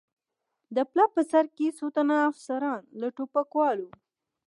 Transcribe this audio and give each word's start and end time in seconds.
د 0.75 0.77
پله 0.89 1.05
په 1.13 1.21
سر 1.31 1.45
کې 1.55 1.67
څو 1.77 1.85
تنه 1.95 2.15
افسران، 2.29 2.81
له 2.99 3.07
ټوپکوالو. 3.15 3.89